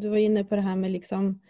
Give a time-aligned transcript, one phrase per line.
[0.00, 1.40] Du var inne på det här med liksom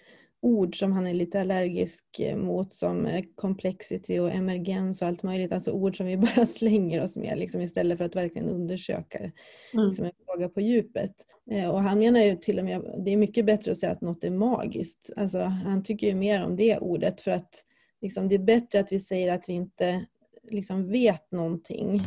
[0.45, 2.05] ord som han är lite allergisk
[2.37, 5.53] mot som complexity och emergens och allt möjligt.
[5.53, 9.89] Alltså ord som vi bara slänger oss med liksom, istället för att verkligen undersöka mm.
[9.89, 11.15] liksom, en fråga på djupet.
[11.51, 14.01] Eh, och han menar ju till och med det är mycket bättre att säga att
[14.01, 15.11] något är magiskt.
[15.17, 17.65] Alltså, han tycker ju mer om det ordet för att
[18.01, 20.07] liksom, det är bättre att vi säger att vi inte
[20.51, 22.03] liksom, vet någonting.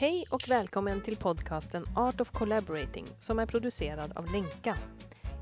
[0.00, 4.76] Hej och välkommen till podcasten Art of Collaborating som är producerad av Lenka.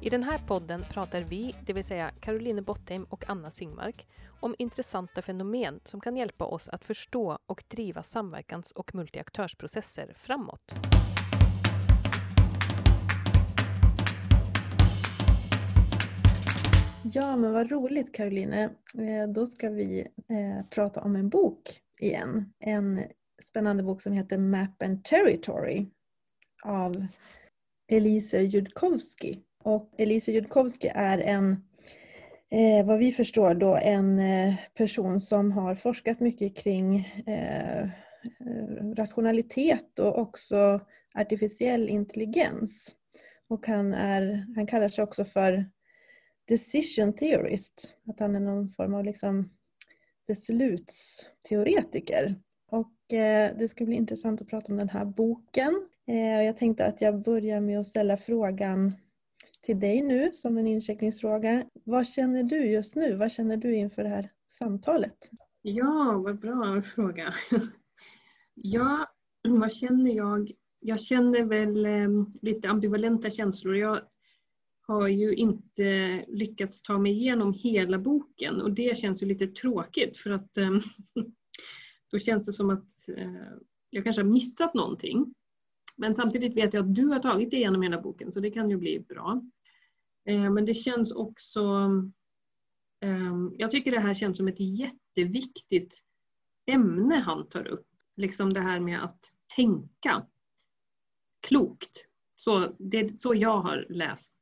[0.02, 4.06] I den här podden pratar vi, det vill säga Caroline Bottheim och Anna Singmark,
[4.40, 10.74] om intressanta fenomen som kan hjälpa oss att förstå och driva samverkans och multiaktörsprocesser framåt.
[17.02, 18.52] Ja, men vad roligt Caroline.
[18.52, 18.70] Eh,
[19.34, 22.52] då ska vi eh, prata om en bok igen.
[22.58, 23.00] En
[23.42, 25.86] spännande bok som heter Map and Territory
[26.64, 27.06] av
[27.88, 29.42] Elise Judkowski.
[29.64, 31.52] Och Elise Judkowski är en,
[32.50, 37.88] eh, vad vi förstår då, en eh, person som har forskat mycket kring eh, eh,
[38.96, 40.80] rationalitet och också
[41.14, 42.96] artificiell intelligens.
[43.48, 45.70] Och han, är, han kallar sig också för
[46.48, 49.50] decision theorist, att han är någon form av liksom
[50.26, 52.34] beslutsteoretiker.
[52.70, 55.88] Och eh, det ska bli intressant att prata om den här boken.
[56.06, 58.92] Eh, jag tänkte att jag börjar med att ställa frågan
[59.62, 61.64] till dig nu som en incheckningsfråga.
[61.84, 63.14] Vad känner du just nu?
[63.14, 65.30] Vad känner du inför det här samtalet?
[65.62, 67.34] Ja, vad bra fråga.
[68.54, 69.06] ja,
[69.42, 70.50] vad känner jag?
[70.80, 72.08] Jag känner väl eh,
[72.42, 73.76] lite ambivalenta känslor.
[73.76, 74.00] Jag
[74.86, 80.16] har ju inte lyckats ta mig igenom hela boken och det känns ju lite tråkigt
[80.16, 80.70] för att eh,
[82.10, 83.52] då känns det som att eh,
[83.90, 85.34] jag kanske har missat någonting.
[85.96, 88.70] Men samtidigt vet jag att du har tagit dig igenom hela boken så det kan
[88.70, 89.42] ju bli bra.
[90.24, 91.60] Eh, men det känns också...
[93.00, 96.02] Eh, jag tycker det här känns som ett jätteviktigt
[96.66, 97.86] ämne han tar upp.
[98.16, 100.26] Liksom det här med att tänka
[101.48, 102.08] klokt.
[102.34, 104.34] Så det är så jag har läst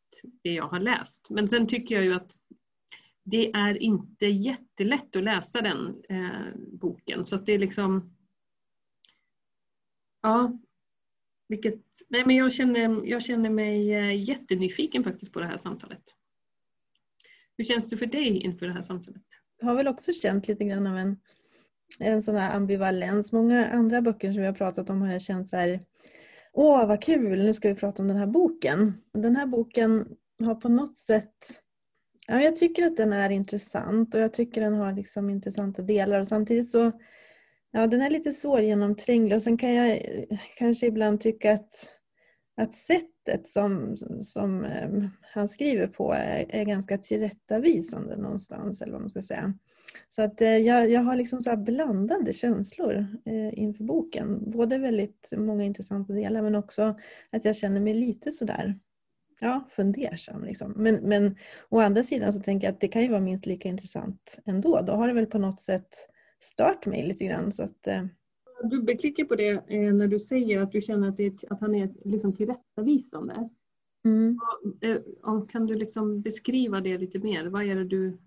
[0.42, 1.30] det jag har läst.
[1.30, 2.32] Men sen tycker jag ju att
[3.24, 7.24] det är inte jättelätt att läsa den eh, boken.
[7.24, 8.16] Så att det är liksom...
[10.22, 10.58] Ja.
[11.48, 16.02] Vilket, nej men jag, känner, jag känner mig eh, jättenyfiken faktiskt på det här samtalet.
[17.56, 19.22] Hur känns det för dig inför det här samtalet?
[19.60, 21.16] Jag har väl också känt lite grann av en,
[22.00, 23.32] en sån här ambivalens.
[23.32, 25.80] Många andra böcker som vi har pratat om har jag känt så här
[26.52, 29.02] Åh vad kul, nu ska vi prata om den här boken.
[29.12, 31.63] Den här boken har på något sätt
[32.26, 36.20] Ja, jag tycker att den är intressant och jag tycker den har liksom intressanta delar
[36.20, 36.92] och samtidigt så
[37.76, 41.72] Ja, den är lite svårgenomtränglig och sen kan jag eh, kanske ibland tycka att,
[42.56, 49.00] att sättet som, som ehm, han skriver på är, är ganska tillrättavisande någonstans eller vad
[49.00, 49.54] man ska säga.
[50.08, 54.50] Så att eh, jag, jag har liksom så blandade känslor eh, inför boken.
[54.50, 56.98] Både väldigt många intressanta delar men också
[57.30, 58.74] att jag känner mig lite sådär
[59.40, 60.44] ja, fundersam.
[60.44, 60.72] Liksom.
[60.76, 61.36] Men, men
[61.68, 64.80] å andra sidan så tänker jag att det kan ju vara minst lika intressant ändå.
[64.80, 66.08] Då har det väl på något sätt
[66.40, 67.52] stört mig lite grann.
[67.52, 68.04] Så att, eh.
[68.70, 71.88] Dubbelklickar på det eh, när du säger att du känner att, det, att han är
[72.04, 73.48] liksom tillrättavisande.
[74.04, 74.38] Mm.
[75.22, 77.46] Och, kan du liksom beskriva det lite mer?
[77.46, 78.18] Vad, är du,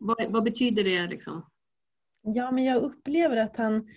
[0.00, 1.06] vad, vad betyder det?
[1.06, 1.46] Liksom?
[2.22, 3.88] Ja, men jag upplever att han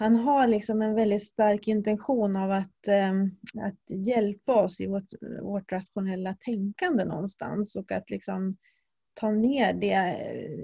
[0.00, 3.12] han har liksom en väldigt stark intention av att, eh,
[3.66, 5.12] att hjälpa oss i vårt,
[5.42, 8.56] vårt rationella tänkande någonstans och att liksom
[9.14, 10.16] ta ner det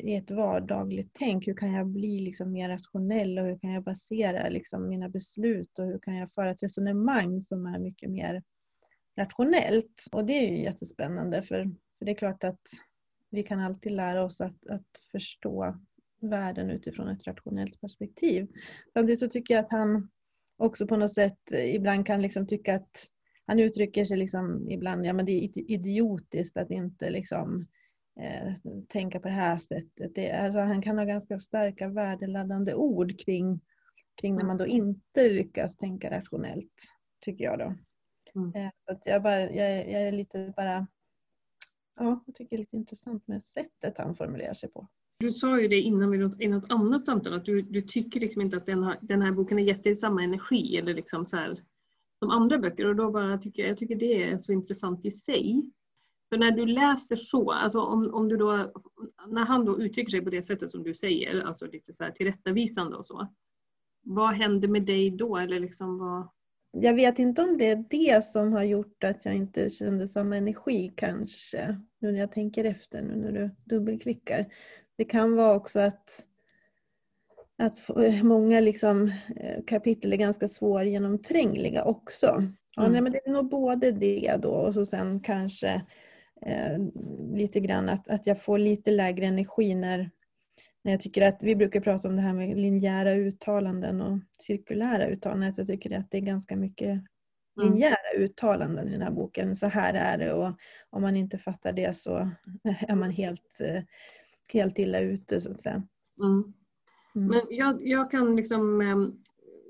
[0.02, 1.46] i ett vardagligt tänk.
[1.46, 5.78] Hur kan jag bli liksom mer rationell och hur kan jag basera liksom mina beslut
[5.78, 8.42] och hur kan jag föra ett resonemang som är mycket mer
[9.16, 10.04] rationellt.
[10.12, 11.64] Och det är ju jättespännande för,
[11.98, 12.62] för det är klart att
[13.30, 15.74] vi kan alltid lära oss att, att förstå
[16.26, 18.48] världen utifrån ett rationellt perspektiv.
[18.94, 20.08] Samtidigt så tycker jag att han
[20.58, 23.10] också på något sätt ibland kan liksom tycka att
[23.46, 27.66] han uttrycker sig liksom ibland, ja men det är idiotiskt att inte liksom
[28.20, 28.54] eh,
[28.88, 30.14] tänka på det här sättet.
[30.14, 33.60] Det, alltså han kan ha ganska starka värdeladdande ord kring,
[34.20, 36.82] kring när man då inte lyckas tänka rationellt,
[37.20, 37.74] tycker jag då.
[38.34, 38.54] Mm.
[38.54, 40.86] Eh, att jag, bara, jag, jag är lite bara,
[41.96, 44.88] ja, jag tycker det är lite intressant med sättet han formulerar sig på.
[45.18, 48.20] Du sa ju det innan i något, i något annat samtal att du, du tycker
[48.20, 51.26] liksom inte att den, har, den här boken har gett dig samma energi eller liksom
[51.26, 51.62] så här,
[52.18, 55.10] som andra böcker och då bara tycker jag, jag tycker det är så intressant i
[55.10, 55.70] sig.
[56.28, 58.72] För när du läser så, alltså om, om du då,
[59.26, 62.10] när han då uttrycker sig på det sättet som du säger, alltså lite så här
[62.10, 63.28] tillrättavisande och så.
[64.02, 65.36] vad händer med dig då?
[65.36, 66.28] Eller liksom vad...
[66.70, 70.36] Jag vet inte om det är det som har gjort att jag inte kände samma
[70.36, 71.80] energi kanske.
[71.98, 74.46] Nu när jag tänker efter, nu när du dubbelklickar.
[74.96, 76.26] Det kan vara också att,
[77.58, 77.78] att
[78.22, 82.26] många liksom, eh, kapitel är ganska svårgenomträngliga också.
[82.76, 82.92] Ja, mm.
[82.92, 85.82] nej, men det är nog både det då och så sen kanske
[86.46, 86.78] eh,
[87.34, 90.10] lite grann att, att jag får lite lägre energi när,
[90.84, 95.06] när jag tycker att, vi brukar prata om det här med linjära uttalanden och cirkulära
[95.06, 97.02] uttalanden, att jag tycker att det är ganska mycket mm.
[97.56, 99.56] linjära uttalanden i den här boken.
[99.56, 100.52] Så här är det och
[100.90, 102.16] om man inte fattar det så
[102.88, 103.82] är man helt, eh,
[104.52, 105.82] helt illa ute så att säga.
[106.22, 106.52] Mm.
[107.14, 107.28] Mm.
[107.28, 109.12] Men jag, jag kan liksom ehm,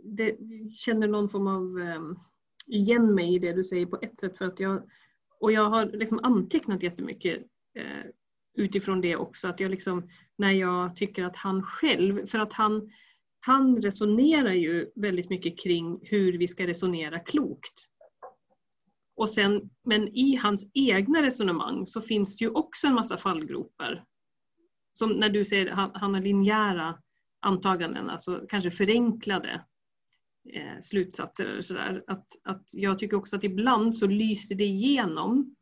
[0.04, 0.36] det,
[0.76, 2.16] känner någon form av ehm,
[2.66, 4.82] igen mig i det du säger på ett sätt för att jag
[5.40, 7.38] och jag har liksom antecknat jättemycket
[7.74, 8.10] eh,
[8.54, 9.48] utifrån det också.
[9.48, 12.90] Att jag liksom, när jag tycker att han själv, för att han,
[13.40, 17.88] han resonerar ju väldigt mycket kring hur vi ska resonera klokt.
[19.16, 24.04] Och sen, men i hans egna resonemang så finns det ju också en massa fallgropar.
[24.98, 26.98] Som när du säger han, han har linjära
[27.40, 29.64] antaganden, alltså kanske förenklade
[30.52, 32.04] eh, slutsatser eller sådär.
[32.06, 35.56] Att, att jag tycker också att ibland så lyser det igenom,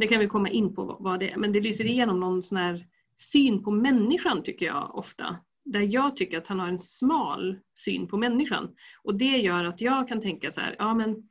[0.00, 2.58] det kan vi komma in på vad det är, men det lyser igenom någon sån
[2.58, 5.36] här syn på människan tycker jag ofta.
[5.64, 8.74] Där jag tycker att han har en smal syn på människan.
[9.02, 11.28] Och det gör att jag kan tänka så här, ja men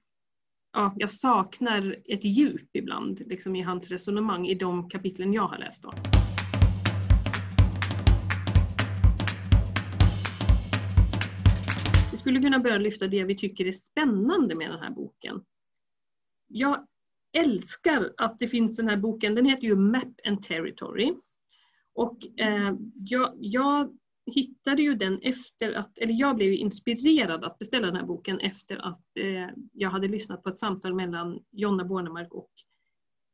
[0.74, 5.58] ja, jag saknar ett djup ibland liksom i hans resonemang i de kapitlen jag har
[5.58, 5.84] läst.
[5.84, 5.94] Då.
[12.26, 15.44] Skulle kunna börja lyfta det vi tycker är spännande med den här boken.
[16.48, 16.88] Jag
[17.38, 21.14] älskar att det finns den här boken, den heter ju Map and Territory.
[21.94, 23.98] Och eh, jag, jag,
[24.32, 28.78] hittade ju den efter att, eller jag blev inspirerad att beställa den här boken efter
[28.78, 32.52] att eh, jag hade lyssnat på ett samtal mellan Jonna Bornemark och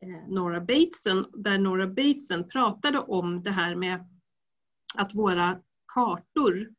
[0.01, 4.05] eh, Nora Bateson, där Nora Bateson pratade om det här med
[4.95, 5.59] att våra
[5.93, 6.69] kartor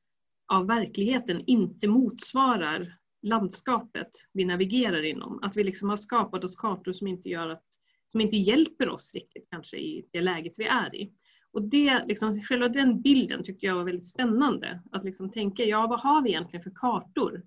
[0.53, 5.43] av verkligheten inte motsvarar landskapet vi navigerar inom.
[5.43, 7.65] Att vi liksom har skapat oss kartor som inte, gör att,
[8.09, 11.13] som inte hjälper oss riktigt kanske i det läget vi är i.
[11.53, 14.83] Och det, liksom, själva den bilden tyckte jag var väldigt spännande.
[14.93, 17.43] Att liksom tänka, ja vad har vi egentligen för kartor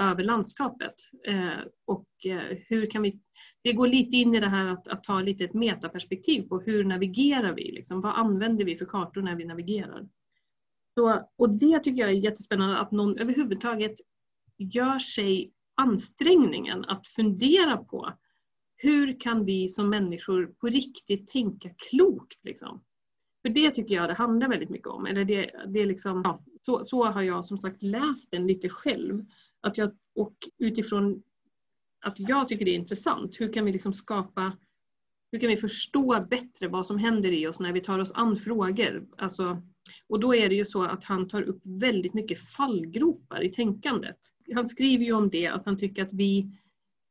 [0.00, 0.94] över landskapet?
[1.26, 3.20] Eh, och eh, hur kan vi...
[3.62, 6.84] Det går lite in i det här att, att ta lite ett metaperspektiv på hur
[6.84, 7.72] navigerar vi?
[7.72, 10.08] Liksom, vad använder vi för kartor när vi navigerar?
[10.98, 13.94] Så, och det tycker jag är jättespännande att någon överhuvudtaget
[14.58, 18.12] gör sig ansträngningen att fundera på
[18.76, 22.44] hur kan vi som människor på riktigt tänka klokt?
[22.44, 22.84] Liksom?
[23.42, 25.06] För det tycker jag det handlar väldigt mycket om.
[25.06, 28.68] Eller det, det är liksom, ja, så, så har jag som sagt läst den lite
[28.68, 29.24] själv.
[29.60, 31.22] Att jag, och utifrån
[32.00, 34.52] att jag tycker det är intressant, hur kan vi liksom skapa
[35.32, 38.36] hur kan vi förstå bättre vad som händer i oss när vi tar oss an
[38.36, 39.06] frågor?
[39.18, 39.62] Alltså,
[40.08, 44.18] och då är det ju så att han tar upp väldigt mycket fallgropar i tänkandet.
[44.54, 46.50] Han skriver ju om det, att han tycker att vi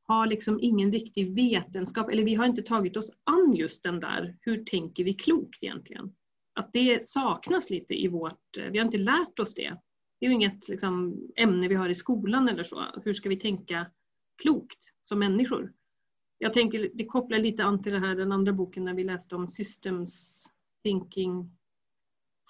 [0.08, 4.38] har liksom ingen riktig vetenskap, eller vi har inte tagit oss an just den där,
[4.42, 6.16] hur tänker vi klokt egentligen?
[6.54, 9.78] Att det saknas lite i vårt, eh, vi har inte lärt oss det.
[10.20, 12.86] Det är ju inget liksom, ämne vi har i skolan eller så.
[13.04, 13.86] Hur ska vi tänka
[14.42, 15.74] klokt som människor?
[16.38, 19.36] Jag tänker, det kopplar lite an till det här, den andra boken när vi läste
[19.36, 20.46] om systems
[20.84, 21.52] thinking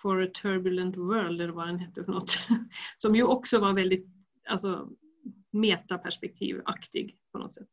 [0.06, 2.38] for a turbulent world eller vad den hette för något.
[2.98, 4.08] Som ju också var väldigt
[4.48, 4.90] alltså,
[5.52, 7.68] metaperspektivaktig på något sätt.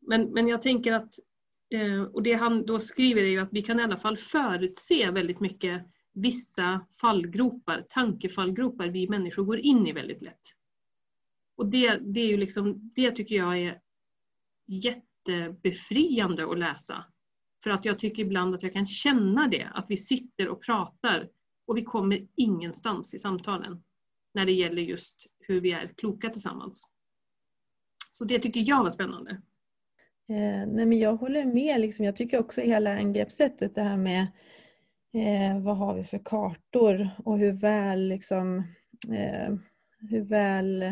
[0.00, 1.18] Men, men jag tänker att,
[1.70, 5.10] eh, och det han då skriver är ju att vi kan i alla fall förutse
[5.10, 10.42] väldigt mycket vissa fallgropar, tankefallgropar vi människor går in i väldigt lätt.
[11.56, 13.80] Och det, det, är ju liksom, det tycker jag är
[14.66, 17.04] jättebefriande att läsa.
[17.64, 21.28] För att jag tycker ibland att jag kan känna det, att vi sitter och pratar
[21.66, 23.82] och vi kommer ingenstans i samtalen
[24.34, 26.88] när det gäller just hur vi är kloka tillsammans.
[28.10, 29.30] Så det tycker jag var spännande.
[30.28, 31.80] Eh, nej men jag håller med.
[31.80, 32.04] Liksom.
[32.04, 34.26] Jag tycker också hela angreppssättet, det här med
[35.12, 38.58] eh, vad har vi för kartor och hur väl, liksom,
[39.12, 39.54] eh,
[39.98, 40.82] hur väl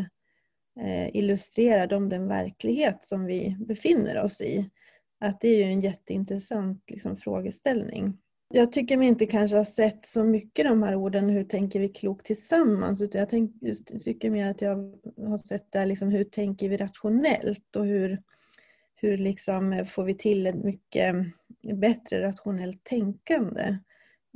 [0.81, 4.71] eh, illustrerar de den verklighet som vi befinner oss i.
[5.23, 8.19] Att det är ju en jätteintressant liksom, frågeställning.
[8.49, 11.88] Jag tycker mig inte kanske ha sett så mycket de här orden, hur tänker vi
[11.88, 13.00] klokt tillsammans?
[13.00, 13.52] Utan jag tänk,
[14.05, 14.76] tycker mer att jag
[15.17, 18.23] har sett där, liksom, hur tänker vi rationellt och hur,
[18.95, 21.17] hur liksom får vi till ett mycket
[21.75, 23.79] bättre rationellt tänkande?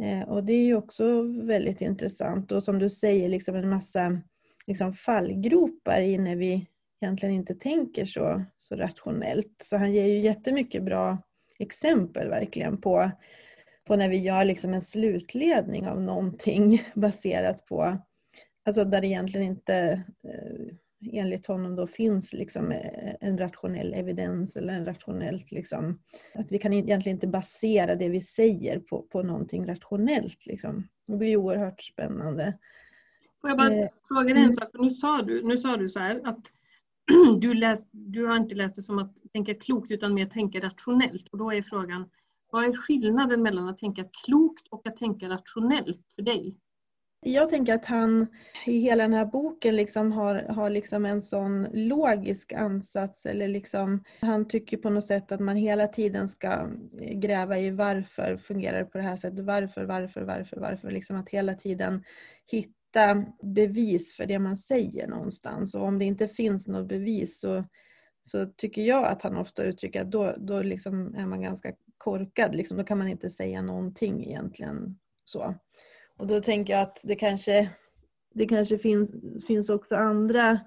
[0.02, 4.20] Eh, och det är ju också väldigt intressant och som du säger liksom en massa
[4.66, 6.66] liksom fallgropar i när vi
[7.00, 9.54] egentligen inte tänker så, så rationellt.
[9.62, 11.18] Så han ger ju jättemycket bra
[11.58, 13.10] exempel verkligen på,
[13.86, 17.98] på när vi gör liksom en slutledning av någonting baserat på,
[18.66, 20.76] alltså där det egentligen inte eh,
[21.12, 25.98] enligt honom då finns liksom eh, en rationell evidens eller en rationellt liksom,
[26.34, 30.46] att vi kan egentligen inte basera det vi säger på, på någonting rationellt.
[30.46, 30.88] Liksom.
[31.08, 32.58] Och det är oerhört spännande.
[33.40, 34.52] Får jag bara eh, fråga dig en mm.
[34.52, 34.68] sak?
[34.74, 36.52] Nu sa du, nu sa du så här att
[37.40, 41.28] du, läst, du har inte läst det som att tänka klokt utan mer tänka rationellt.
[41.28, 42.10] Och då är frågan,
[42.50, 46.56] vad är skillnaden mellan att tänka klokt och att tänka rationellt för dig?
[47.20, 48.26] Jag tänker att han
[48.66, 53.26] i hela den här boken liksom har, har liksom en sån logisk ansats.
[53.26, 56.68] Eller liksom, han tycker på något sätt att man hela tiden ska
[57.12, 59.44] gräva i varför fungerar det på det här sättet.
[59.44, 60.90] Varför, varför, varför, varför.
[60.90, 62.04] Liksom att hela tiden
[62.46, 62.75] hitta
[63.42, 65.74] bevis för det man säger någonstans.
[65.74, 67.64] Och om det inte finns något bevis så,
[68.22, 72.54] så tycker jag att han ofta uttrycker att då, då liksom är man ganska korkad.
[72.54, 74.98] Liksom, då kan man inte säga någonting egentligen.
[75.24, 75.54] så.
[76.18, 77.70] Och då tänker jag att det kanske,
[78.34, 79.10] det kanske finns,
[79.46, 80.60] finns också andra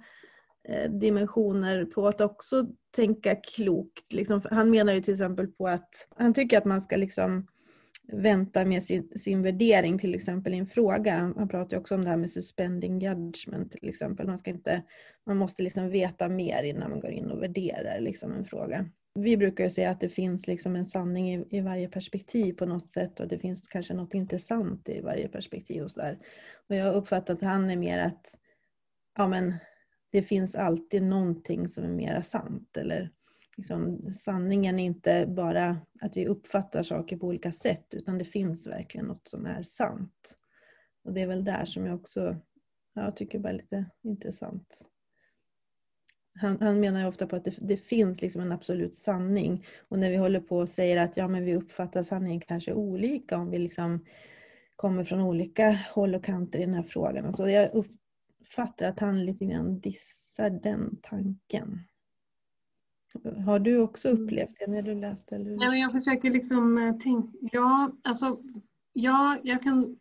[0.70, 4.14] eh, dimensioner på att också tänka klokt.
[4.14, 7.48] Liksom, han menar ju till exempel på att han tycker att man ska liksom
[8.12, 11.34] vänta med sin, sin värdering till exempel i en fråga.
[11.38, 14.28] Han pratar ju också om det här med suspending judgment till exempel.
[14.28, 14.84] Man, ska inte,
[15.26, 19.38] man måste liksom veta mer innan man går in och värderar liksom en fråga vi
[19.38, 22.92] brukar ju säga att det finns liksom en sanning i, i, varje perspektiv på något
[22.92, 25.84] sätt och det finns kanske något intressant i varje perspektiv.
[25.84, 26.20] Och, så där.
[26.70, 28.36] och jag har uppfattat att han är mer att
[29.18, 29.54] ja, men,
[30.12, 32.78] det finns alltid någonting som är mera sant.
[32.78, 33.12] Eller,
[33.60, 38.68] liksom, sanningen är inte bara att vi uppfattar saker på olika sätt utan det finns
[38.68, 40.36] verkligen något som är sant.
[41.04, 42.36] Och det är väl där som jag också
[42.94, 44.90] jag tycker är lite intressant
[46.42, 49.66] han, han menar ofta på att det, det, finns liksom en absolut sanning.
[49.90, 53.38] Och när vi håller på och säger att ja, men vi uppfattar sanningen kanske olika
[53.38, 54.06] om vi liksom
[54.76, 57.36] kommer från olika håll och kanter i den här frågan.
[57.36, 61.80] Så jag uppfattar att han lite grann dissar den tanken.
[63.46, 64.24] Har du också mm.
[64.24, 65.36] upplevt det när du läste?
[65.36, 65.52] Eller?
[65.52, 68.40] Ja, men jag försöker liksom eh, tänka, ja, alltså,
[68.94, 69.98] ja, jag kan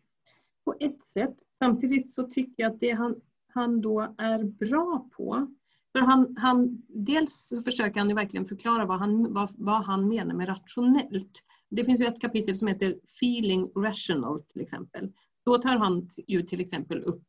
[0.65, 1.37] på ett sätt.
[1.59, 3.21] Samtidigt så tycker jag att det han,
[3.55, 5.47] han då är bra på,
[5.93, 10.35] för han, han, dels försöker han ju verkligen förklara vad han, vad, vad han menar
[10.35, 11.43] med rationellt.
[11.71, 15.13] Det finns ju ett kapitel som heter Feeling Rational till exempel.
[15.45, 17.25] Då tar han ju till exempel upp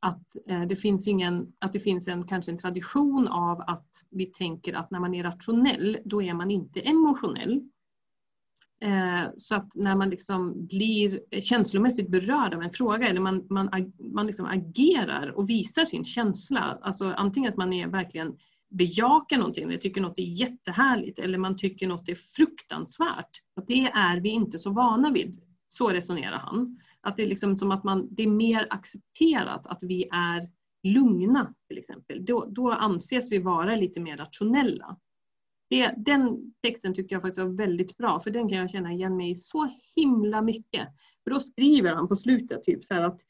[0.00, 4.26] att, eh, det, finns ingen, att det finns en, kanske en tradition av att vi
[4.26, 7.60] tänker att när man är rationell, då är man inte emotionell.
[8.82, 13.92] Eh, så att när man liksom blir känslomässigt berörd av en fråga eller man, man,
[13.98, 18.36] man liksom agerar och visar sin känsla, alltså antingen att man är verkligen
[18.70, 23.30] bejakar någonting eller tycker något är jättehärligt eller man tycker något är fruktansvärt.
[23.56, 25.36] Att det är vi inte så vana vid.
[25.68, 26.78] Så resonerar han.
[27.02, 30.50] Att det är liksom som att man, det är mer accepterat att vi är
[30.82, 32.24] lugna till exempel.
[32.24, 34.96] Då, då anses vi vara lite mer rationella.
[35.70, 39.16] Det, den texten tyckte jag faktiskt var väldigt bra för den kan jag känna igen
[39.16, 40.88] mig i så himla mycket.
[41.24, 43.20] För då skriver han på slutet typ så att,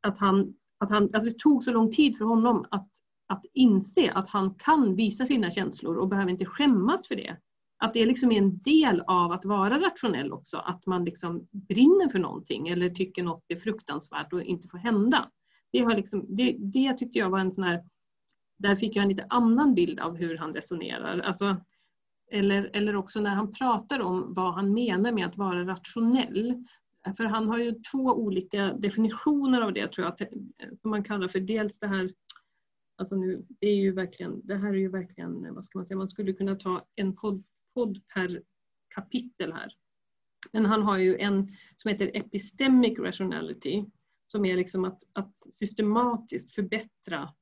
[0.00, 2.88] att, han, att, han, att det tog så lång tid för honom att,
[3.26, 7.36] att inse att han kan visa sina känslor och behöver inte skämmas för det.
[7.80, 12.08] Att det liksom är en del av att vara rationell också, att man liksom brinner
[12.08, 15.30] för någonting eller tycker något är fruktansvärt och inte får hända.
[15.72, 17.84] Det, har liksom, det, det tyckte jag var en sån här
[18.58, 21.18] där fick jag en lite annan bild av hur han resonerar.
[21.18, 21.56] Alltså,
[22.30, 26.64] eller, eller också när han pratar om vad han menar med att vara rationell.
[27.16, 30.28] För han har ju två olika definitioner av det tror jag,
[30.78, 32.10] som man kallar för dels det här
[33.00, 35.98] Alltså nu, det, är ju verkligen, det här är ju verkligen, vad ska man säga,
[35.98, 37.42] man skulle kunna ta en podd,
[37.74, 38.42] podd per
[38.94, 39.72] kapitel här.
[40.52, 43.84] Men han har ju en som heter Epistemic Rationality
[44.26, 47.34] som är liksom att, att systematiskt förbättra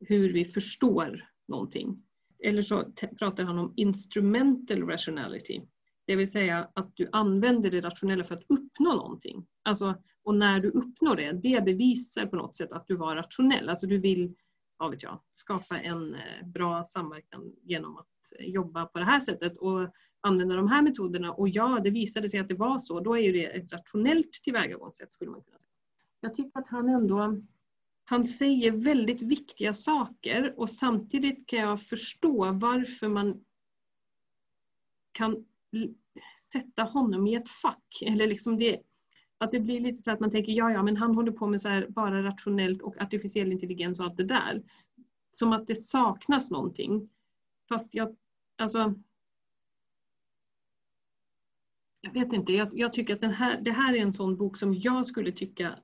[0.00, 2.02] hur vi förstår någonting.
[2.44, 5.62] Eller så pratar han om instrumental rationality.
[6.06, 9.46] Det vill säga att du använder det rationella för att uppnå någonting.
[9.62, 13.68] Alltså, och när du uppnår det, det bevisar på något sätt att du var rationell.
[13.68, 14.34] Alltså du vill
[14.82, 18.06] ja, vet jag, skapa en eh, bra samverkan genom att
[18.38, 19.88] jobba på det här sättet och
[20.20, 21.32] använda de här metoderna.
[21.32, 23.00] Och ja, det visade sig att det var så.
[23.00, 25.70] Då är ju det ett rationellt tillvägagångssätt skulle man kunna säga.
[26.20, 27.42] Jag tycker att han ändå
[28.04, 33.44] han säger väldigt viktiga saker och samtidigt kan jag förstå varför man
[35.12, 35.44] kan
[36.52, 38.02] sätta honom i ett fack.
[38.06, 38.80] Eller liksom det,
[39.42, 41.60] att det blir lite så att man tänker, ja ja men han håller på med
[41.60, 44.62] så här, bara rationellt och artificiell intelligens och allt det där.
[45.30, 47.10] Som att det saknas någonting.
[47.68, 48.16] Fast jag,
[48.58, 48.94] alltså
[52.00, 54.56] jag vet inte, jag, jag tycker att den här, det här är en sån bok
[54.56, 55.78] som jag skulle tycka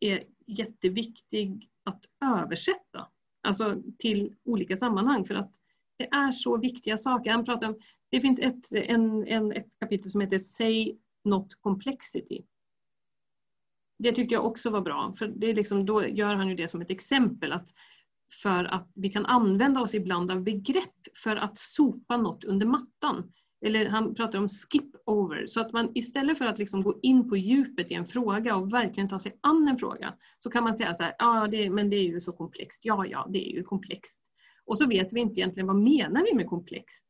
[0.00, 3.08] är jätteviktig att översätta.
[3.42, 5.54] Alltså till olika sammanhang för att
[5.96, 7.30] det är så viktiga saker.
[7.30, 12.44] Han pratar om, det finns ett, en, en, ett kapitel som heter Say Not Complexity.
[13.98, 16.68] Det tyckte jag också var bra, för det är liksom, då gör han ju det
[16.68, 17.52] som ett exempel.
[17.52, 17.68] att
[18.42, 23.32] För att vi kan använda oss ibland av begrepp för att sopa något under mattan.
[23.64, 25.46] Eller han pratar om skip over.
[25.46, 28.72] Så att man istället för att liksom gå in på djupet i en fråga och
[28.72, 31.90] verkligen ta sig an en fråga så kan man säga så här, ja det, men
[31.90, 32.84] det är ju så komplext.
[32.84, 34.20] Ja, ja, det är ju komplext.
[34.66, 37.04] Och så vet vi inte egentligen vad menar vi med komplext.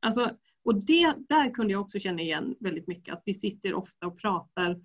[0.00, 0.30] Alltså,
[0.64, 4.20] och det, där kunde jag också känna igen väldigt mycket att vi sitter ofta och
[4.20, 4.80] pratar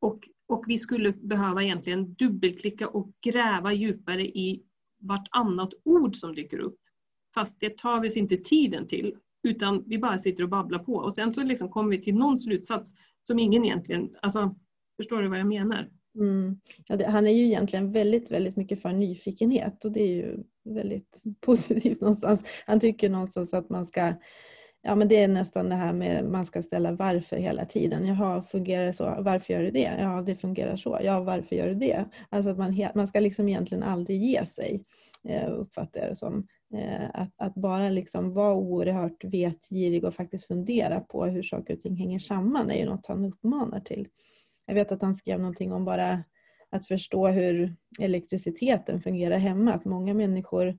[0.00, 4.62] och, och vi skulle behöva egentligen dubbelklicka och gräva djupare i
[5.00, 6.78] vartannat ord som dyker upp.
[7.34, 10.94] Fast det tar vi oss inte tiden till utan vi bara sitter och babblar på
[10.94, 14.54] och sen så liksom kommer vi till någon slutsats som ingen egentligen, alltså
[14.96, 15.88] förstår du vad jag menar?
[16.14, 16.60] Mm.
[16.86, 20.44] Ja, det, han är ju egentligen väldigt, väldigt mycket för nyfikenhet och det är ju
[20.64, 22.44] väldigt positivt någonstans.
[22.66, 24.14] Han tycker någonstans att man ska
[24.88, 28.06] Ja men det är nästan det här med man ska ställa varför hela tiden.
[28.06, 29.14] Jaha, fungerar det så?
[29.18, 29.96] Varför gör det det?
[29.98, 30.98] Ja, det fungerar så.
[31.02, 32.04] Ja, varför gör det det?
[32.28, 34.84] Alltså att man, man ska liksom egentligen aldrig ge sig,
[35.28, 36.46] eh, uppfattar jag det som.
[36.74, 41.80] Eh, att, att, bara liksom vara oerhört vetgirig och faktiskt fundera på hur saker och
[41.80, 44.08] ting hänger samman är ju något han uppmanar till.
[44.66, 46.24] Jag vet att han skrev någonting om bara
[46.70, 49.72] att förstå hur elektriciteten fungerar hemma.
[49.72, 50.74] Att många människor, eh,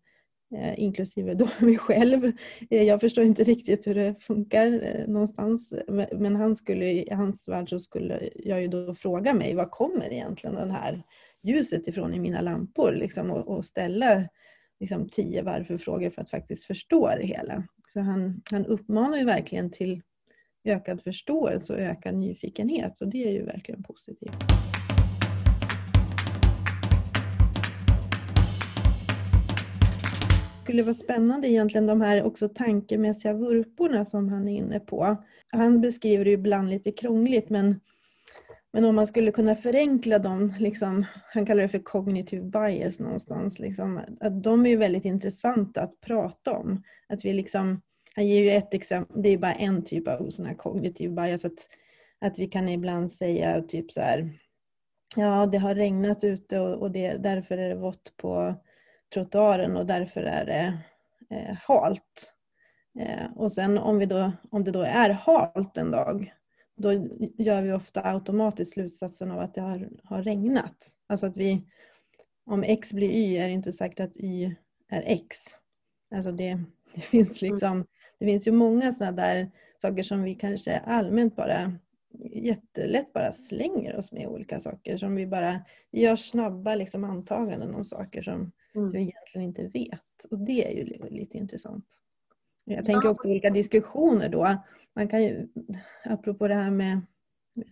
[0.55, 2.31] Eh, inklusive då mig själv,
[2.69, 5.73] eh, jag förstår inte riktigt hur det funkar eh, någonstans.
[6.11, 10.13] Men han skulle, i hans värld så skulle jag ju då fråga mig, var kommer
[10.13, 11.03] egentligen det här
[11.43, 12.91] ljuset ifrån i mina lampor?
[12.91, 14.29] Liksom, och, och ställa
[14.79, 17.63] liksom tio varför-frågor för att faktiskt förstå det hela.
[17.93, 20.01] Så han, han uppmanar ju verkligen till
[20.63, 24.35] ökad förståelse och ökad nyfikenhet och det är ju verkligen positivt.
[30.69, 35.15] Skulle vara spännande egentligen de här också tankemässiga vurporna som han är inne på.
[35.47, 37.79] Han beskriver det ibland lite krångligt men
[38.73, 43.59] men om man skulle kunna förenkla dem, liksom, han kallar det för cognitive bias någonstans,
[43.59, 46.83] liksom, att de är väldigt intressanta att prata om.
[47.07, 47.81] Att vi liksom,
[48.15, 51.45] han ger ju ett exempel, det är bara en typ av sån här cognitive bias,
[51.45, 51.67] att,
[52.21, 54.39] att vi kan ibland säga typ så här,
[55.15, 58.55] ja det har regnat ute och, och det, därför är det vått på
[59.13, 60.77] trottoaren och därför är det
[61.35, 62.33] eh, halt.
[62.99, 66.33] Eh, och sen om, vi då, om det då är halt en dag
[66.79, 66.93] då
[67.37, 70.87] gör vi ofta automatiskt slutsatsen av att det har, har regnat.
[71.07, 71.63] Alltså att vi,
[72.45, 74.55] om x blir y är det inte säkert att y
[74.89, 75.37] är x.
[76.15, 76.59] Alltså det,
[76.95, 77.53] det finns mm.
[77.53, 77.85] liksom,
[78.19, 81.73] det finns ju många sådana där saker som vi kanske allmänt bara
[82.33, 87.75] jättelätt bara slänger oss med olika saker som vi bara vi gör snabba liksom antaganden
[87.75, 88.89] om saker som, mm.
[88.89, 90.25] som vi egentligen inte vet.
[90.31, 91.85] Och det är ju lite intressant.
[92.65, 94.57] Jag tänker också olika diskussioner då
[94.95, 95.47] man kan ju,
[96.03, 97.01] apropå det här med,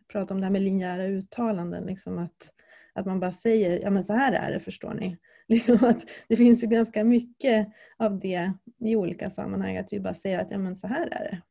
[0.07, 2.53] prata om det här med linjära uttalanden, liksom att,
[2.93, 5.17] att man bara säger, ja men så här är det förstår ni.
[5.49, 10.13] Liksom att det finns ju ganska mycket av det i olika sammanhang, att vi bara
[10.13, 11.41] säger att ja men så här är det.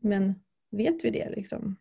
[0.00, 0.34] Men
[0.70, 1.76] vet vi det liksom?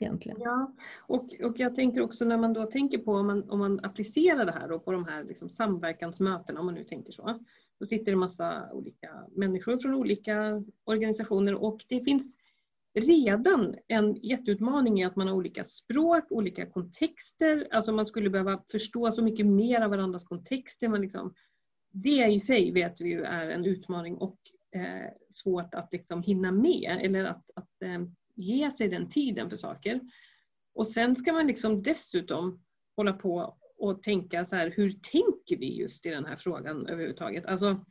[0.00, 0.38] Egentligen.
[0.40, 0.72] Ja,
[1.06, 4.44] och, och jag tänker också när man då tänker på om man, om man applicerar
[4.44, 7.38] det här på de här liksom samverkansmötena, om man nu tänker så.
[7.80, 12.36] Då sitter det massa olika människor från olika organisationer och det finns
[12.94, 17.68] redan en jätteutmaning i att man har olika språk, olika kontexter.
[17.70, 20.88] Alltså man skulle behöva förstå så mycket mer av varandras kontexter.
[20.88, 21.34] Man liksom,
[21.90, 24.38] det i sig vet vi ju är en utmaning och
[24.74, 28.00] eh, svårt att liksom hinna med eller att, att eh,
[28.38, 30.00] ge sig den tiden för saker.
[30.74, 32.64] Och sen ska man liksom dessutom
[32.96, 37.46] hålla på och tänka så här, hur tänker vi just i den här frågan överhuvudtaget?
[37.46, 37.84] Alltså,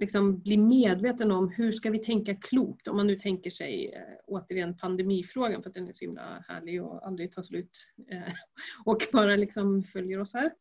[0.00, 4.00] liksom bli medveten om hur ska vi tänka klokt om man nu tänker sig eh,
[4.26, 7.78] återigen pandemifrågan för att den är så himla härlig och aldrig tar slut
[8.10, 8.32] eh,
[8.84, 10.52] och bara liksom följer oss här.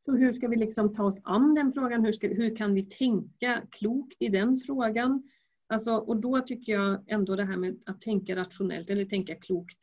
[0.00, 2.04] Så hur ska vi liksom ta oss an den frågan?
[2.04, 5.22] Hur, ska, hur kan vi tänka klokt i den frågan?
[5.68, 9.78] Alltså, och då tycker jag ändå det här med att tänka rationellt eller tänka klokt.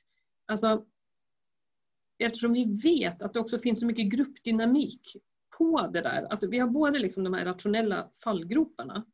[0.45, 0.85] Alltså,
[2.17, 5.17] eftersom vi vet att det också finns så mycket gruppdynamik
[5.57, 6.33] på det där.
[6.33, 9.05] Att vi har både liksom de här rationella fallgroparna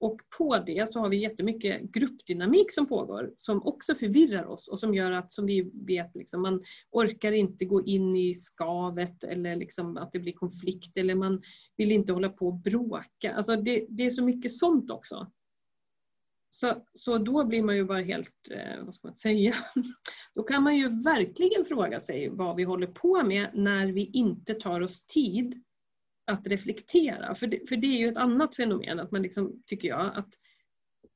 [0.00, 4.80] Och på det så har vi jättemycket gruppdynamik som pågår som också förvirrar oss och
[4.80, 9.56] som gör att, som vi vet, liksom, man orkar inte gå in i skavet eller
[9.56, 11.42] liksom att det blir konflikt eller man
[11.76, 13.34] vill inte hålla på och bråka.
[13.34, 15.30] Alltså det, det är så mycket sånt också.
[16.54, 19.54] Så, så då blir man ju bara helt, eh, vad ska man säga,
[20.34, 24.54] då kan man ju verkligen fråga sig vad vi håller på med när vi inte
[24.54, 25.62] tar oss tid
[26.26, 27.34] att reflektera.
[27.34, 30.28] För det, för det är ju ett annat fenomen, att man liksom, tycker jag, att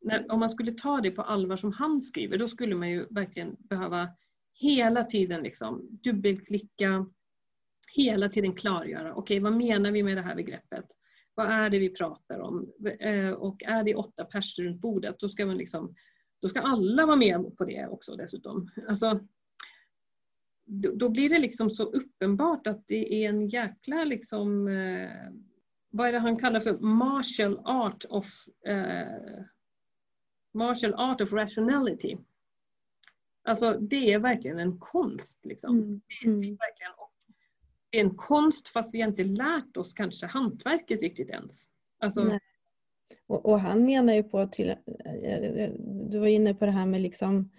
[0.00, 3.06] när, om man skulle ta det på allvar som han skriver, då skulle man ju
[3.10, 4.08] verkligen behöva
[4.54, 7.06] hela tiden liksom dubbelklicka,
[7.94, 10.84] hela tiden klargöra, okej okay, vad menar vi med det här begreppet?
[11.38, 12.72] Vad är det vi pratar om?
[13.00, 15.94] Eh, och är det åtta personer runt bordet, då ska, man liksom,
[16.42, 18.70] då ska alla vara med på det också dessutom.
[18.88, 19.20] Alltså,
[20.94, 25.10] då blir det liksom så uppenbart att det är en jäkla liksom, eh,
[25.90, 28.26] vad är det han kallar för martial art of
[28.66, 29.42] eh,
[30.54, 32.16] martial art of rationality.
[33.44, 35.46] Alltså det är verkligen en konst.
[35.46, 35.78] Liksom.
[35.78, 36.00] Mm.
[36.08, 36.40] Det, är, mm.
[36.40, 36.92] verkligen,
[37.90, 41.66] en konst fast vi inte lärt oss kanske hantverket riktigt ens.
[42.00, 42.38] Alltså,
[43.26, 44.74] och, och, han menar ju på till,
[46.10, 47.50] du var inne på det här med liksom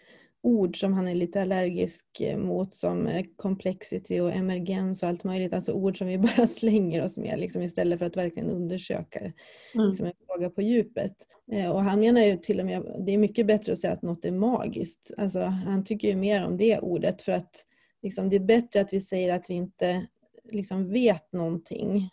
[0.42, 2.06] ord som han är lite allergisk
[2.38, 5.54] mot som complexity och emergens och allt möjligt.
[5.54, 9.90] Alltså ord som vi bara slänger oss med liksom, istället för att verkligen undersöka mm.
[9.90, 11.16] liksom, en fråga på djupet.
[11.52, 14.02] Eh, och han menar ju till och med det är mycket bättre att säga att
[14.02, 15.12] något är magiskt.
[15.18, 17.66] Alltså, han tycker ju mer om det ordet för att
[18.02, 20.08] liksom, det är bättre att vi säger att vi inte
[20.54, 22.10] liksom, vet någonting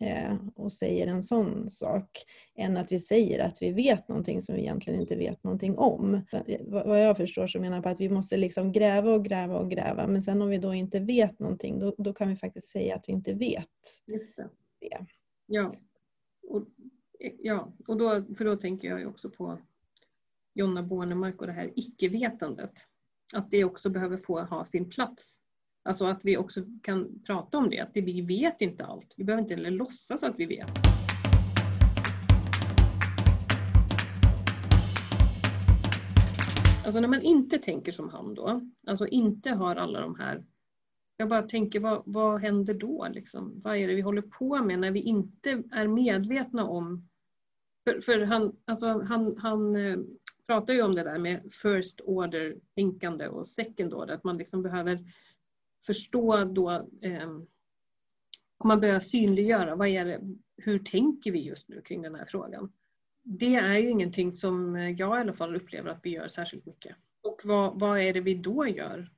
[0.00, 4.54] Eh, och säger en sån sak än att vi säger att vi vet någonting som
[4.54, 6.22] vi egentligen inte vet någonting om.
[6.66, 9.70] Vad jag förstår så menar jag på att vi måste liksom gräva och gräva och
[9.70, 12.96] gräva men sen om vi då inte vet någonting då, då kan vi faktiskt säga
[12.96, 13.68] att vi inte vet
[14.06, 14.48] det.
[14.80, 15.06] det.
[15.46, 15.74] Ja,
[16.48, 16.66] och,
[17.38, 17.72] ja.
[17.88, 19.58] och då, för då tänker jag ju också på
[20.54, 22.72] Jonna Bornemark och det här icke-vetandet.
[23.34, 25.38] Att det också behöver få ha sin plats
[25.86, 29.14] Alltså att vi också kan prata om det, att vi vet inte allt.
[29.16, 30.70] Vi behöver inte heller låtsas att vi vet.
[36.84, 40.44] Alltså när man inte tänker som han då, alltså inte har alla de här
[41.16, 43.08] jag bara tänker, vad, vad händer då?
[43.10, 43.60] Liksom?
[43.64, 47.08] Vad är det vi håller på med när vi inte är medvetna om...
[47.84, 49.98] För, för han, alltså han, han eh,
[50.46, 54.62] pratar ju om det där med first order tänkande och second order, att man liksom
[54.62, 54.98] behöver
[55.86, 56.70] förstå då,
[57.02, 57.28] eh,
[58.58, 60.20] om man börjar synliggöra, vad är det,
[60.56, 62.72] hur tänker vi just nu kring den här frågan?
[63.22, 66.96] Det är ju ingenting som jag i alla fall upplever att vi gör särskilt mycket.
[67.22, 69.10] Och vad, vad är det vi då gör?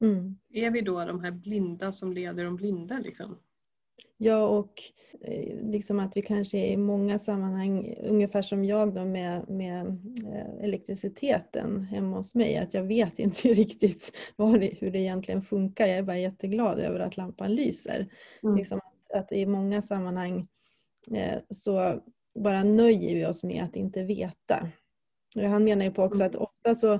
[0.00, 0.38] Mm.
[0.50, 2.98] Är vi då de här blinda som leder de blinda?
[2.98, 3.38] Liksom?
[4.18, 4.82] Ja, och
[5.20, 9.86] eh, liksom att vi kanske i många sammanhang, ungefär som jag då med, med
[10.32, 15.86] eh, elektriciteten hemma hos mig, att jag vet inte riktigt det, hur det egentligen funkar.
[15.86, 18.08] Jag är bara jätteglad över att lampan lyser.
[18.42, 18.56] Mm.
[18.56, 20.48] Liksom att, att i många sammanhang
[21.14, 22.00] eh, så
[22.38, 24.68] bara nöjer vi oss med att inte veta.
[25.34, 26.28] Han menar ju på också mm.
[26.28, 26.98] att ofta så,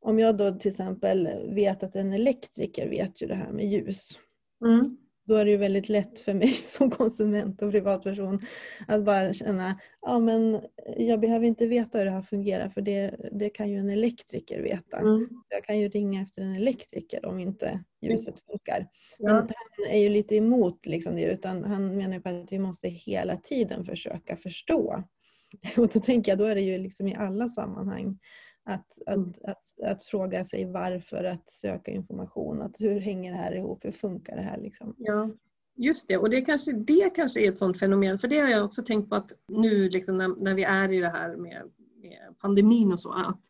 [0.00, 4.18] om jag då till exempel vet att en elektriker vet ju det här med ljus.
[4.64, 8.40] Mm då är det ju väldigt lätt för mig som konsument och privatperson
[8.88, 10.62] att bara känna ja men
[10.96, 14.62] jag behöver inte veta hur det här fungerar för det, det kan ju en elektriker
[14.62, 14.98] veta.
[14.98, 15.28] Mm.
[15.48, 18.88] Jag kan ju ringa efter en elektriker om inte ljuset funkar.
[19.18, 19.32] Ja.
[19.32, 22.88] Men han är ju lite emot liksom det utan han menar på att vi måste
[22.88, 25.04] hela tiden försöka förstå.
[25.76, 28.18] Och då tänker jag, då är det ju liksom i alla sammanhang.
[28.66, 29.34] Att, att, mm.
[29.42, 32.62] att, att, fråga sig varför, att söka information.
[32.62, 33.84] Att hur hänger det här ihop?
[33.84, 34.60] Hur funkar det här?
[34.60, 34.94] Liksom?
[34.98, 35.30] Ja,
[35.76, 36.18] just det.
[36.18, 38.18] Och det kanske, det kanske är ett sådant fenomen.
[38.18, 41.00] För det har jag också tänkt på att nu liksom när, när vi är i
[41.00, 43.12] det här med, med pandemin och så.
[43.12, 43.40] Att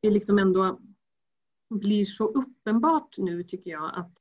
[0.00, 0.80] det liksom ändå
[1.70, 4.12] blir så uppenbart nu tycker jag att,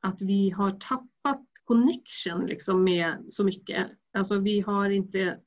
[0.00, 3.86] att vi har tappat connection liksom med så mycket.
[4.12, 5.40] Alltså vi har inte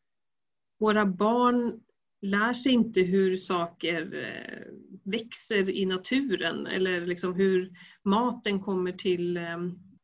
[0.80, 1.82] våra barn
[2.26, 7.72] lär sig inte hur saker eh, växer i naturen eller liksom hur
[8.04, 9.58] maten kommer till eh,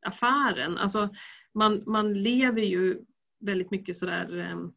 [0.06, 0.78] affären.
[0.78, 1.10] Alltså
[1.54, 3.02] man, man lever ju
[3.40, 4.68] väldigt mycket sådär eh,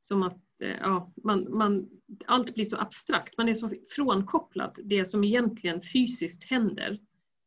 [0.00, 0.40] som att
[0.80, 1.88] ja, man, man,
[2.26, 3.38] allt blir så abstrakt.
[3.38, 7.00] Man är så frånkopplad det som egentligen fysiskt händer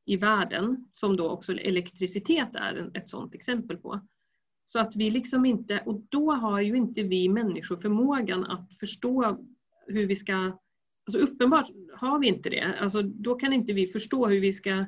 [0.05, 4.01] i världen, som då också elektricitet är ett sådant exempel på.
[4.69, 9.45] Så att vi liksom inte, och då har ju inte vi människor förmågan att förstå
[9.87, 10.33] hur vi ska,
[11.05, 12.75] alltså uppenbart har vi inte det.
[12.79, 14.85] Alltså då kan inte vi förstå hur vi ska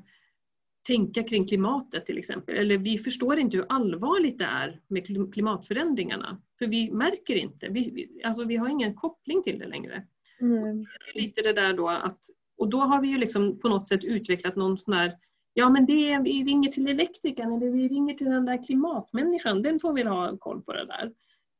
[0.87, 2.55] tänka kring klimatet till exempel.
[2.55, 6.41] Eller vi förstår inte hur allvarligt det är med klimatförändringarna.
[6.59, 10.03] För vi märker inte, vi, alltså vi har ingen koppling till det längre.
[10.41, 10.85] Mm.
[11.15, 12.19] Lite det där då att,
[12.57, 15.17] och då har vi ju liksom på något sätt utvecklat någon sån här
[15.53, 19.79] Ja men det vi ringer till elektrikern eller vi ringer till den där klimatmänniskan, den
[19.79, 21.11] får väl ha koll på det där.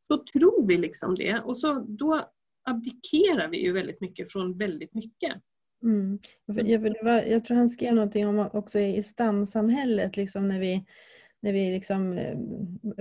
[0.07, 2.21] Så tror vi liksom det och så, då
[2.63, 5.33] abdikerar vi ju väldigt mycket från väldigt mycket.
[5.83, 6.19] Mm.
[6.45, 10.85] Jag, jag, tror han skrev någonting om också i stamsamhället, liksom när vi,
[11.41, 12.37] när vi liksom eh,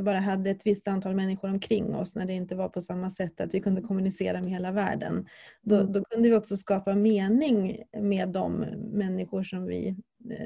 [0.03, 3.41] bara hade ett visst antal människor omkring oss, när det inte var på samma sätt
[3.41, 5.27] att vi kunde kommunicera med hela världen.
[5.63, 5.93] Då, mm.
[5.93, 9.97] då kunde vi också skapa mening med de människor som vi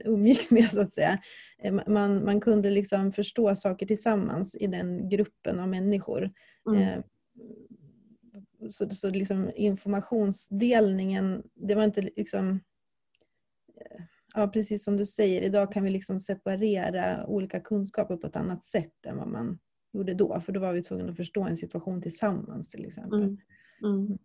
[0.05, 1.19] umgicks med så att säga.
[1.63, 6.31] Eh, man, man kunde liksom förstå saker tillsammans i den gruppen av människor.
[6.69, 7.03] Mm
[8.71, 12.61] så, så liksom informationsdelningen, det var inte liksom
[13.77, 14.03] eh,
[14.35, 18.65] Ja, precis som du säger, idag kan vi liksom separera olika kunskaper på ett annat
[18.65, 19.59] sätt än vad man
[19.93, 20.41] gjorde då.
[20.41, 23.23] För då var vi tvungna att förstå en situation tillsammans till exempel.
[23.23, 23.39] Mm.
[23.85, 24.19] Mm.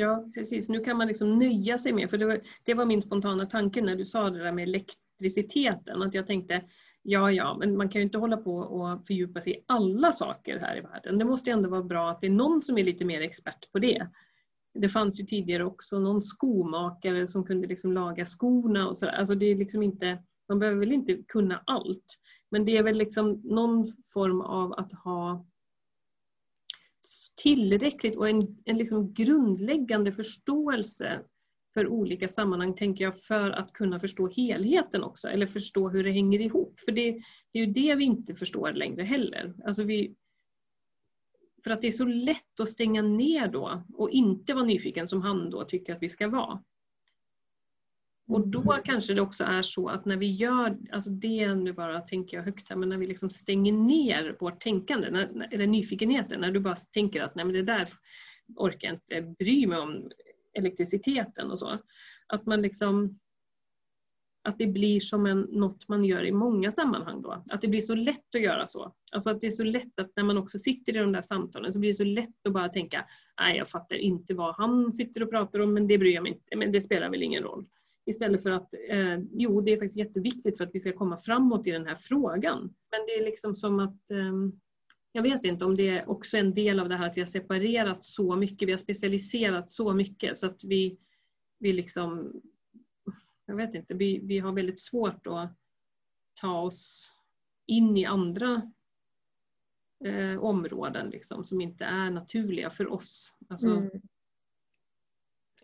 [0.00, 0.68] Ja, precis.
[0.68, 3.82] Nu kan man liksom nöja sig med, för det var, det var min spontana tanke
[3.82, 6.62] när du sa det där med elektriciteten, att jag tänkte
[7.02, 10.58] Ja, ja, men man kan ju inte hålla på och fördjupa sig i alla saker
[10.58, 11.18] här i världen.
[11.18, 13.78] Det måste ändå vara bra att det är någon som är lite mer expert på
[13.78, 14.08] det.
[14.74, 19.12] Det fanns ju tidigare också någon skomakare som kunde liksom laga skorna och sådär.
[19.12, 22.18] Alltså det är liksom inte, man behöver väl inte kunna allt.
[22.50, 23.84] Men det är väl liksom någon
[24.14, 25.46] form av att ha
[27.42, 31.20] tillräckligt och en, en liksom grundläggande förståelse
[31.74, 36.10] för olika sammanhang tänker jag för att kunna förstå helheten också eller förstå hur det
[36.10, 36.80] hänger ihop.
[36.80, 37.10] För det,
[37.52, 39.54] det är ju det vi inte förstår längre heller.
[39.64, 40.14] Alltså vi,
[41.64, 45.22] för att det är så lätt att stänga ner då och inte vara nyfiken som
[45.22, 46.62] han då tycker att vi ska vara.
[48.28, 52.00] Och då kanske det också är så att när vi gör, alltså det nu bara
[52.00, 56.40] tänker jag högt här, men när vi liksom stänger ner vårt tänkande, när, eller nyfikenheten,
[56.40, 57.88] när du bara tänker att nej men det där
[58.56, 60.10] orkar jag inte bry mig om
[60.54, 61.78] elektriciteten och så.
[62.26, 63.18] Att man liksom
[64.48, 67.44] att det blir som en, något man gör i många sammanhang då.
[67.50, 68.94] Att det blir så lätt att göra så.
[69.12, 71.72] Alltså att det är så lätt att när man också sitter i de där samtalen
[71.72, 73.04] så blir det så lätt att bara tänka
[73.40, 76.32] nej jag fattar inte vad han sitter och pratar om men det bryr jag mig
[76.32, 77.66] inte, men det spelar väl ingen roll.
[78.08, 81.66] Istället för att, eh, jo det är faktiskt jätteviktigt för att vi ska komma framåt
[81.66, 82.60] i den här frågan.
[82.90, 84.32] Men det är liksom som att eh,
[85.12, 87.26] jag vet inte om det är också en del av det här att vi har
[87.26, 90.98] separerat så mycket, vi har specialiserat så mycket så att vi,
[91.58, 92.32] vi liksom,
[93.46, 95.52] jag vet inte, vi, vi har väldigt svårt att
[96.40, 97.12] ta oss
[97.66, 98.72] in i andra
[100.04, 103.36] eh, områden liksom, som inte är naturliga för oss.
[103.48, 103.90] Alltså, mm.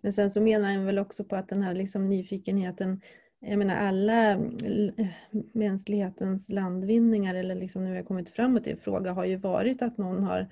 [0.05, 3.01] Men sen så menar han väl också på att den här liksom nyfikenheten
[3.41, 5.07] jag menar alla eh,
[5.53, 9.83] mänsklighetens landvinningar eller liksom när vi har kommit framåt i en fråga har ju varit
[9.83, 10.49] att någon har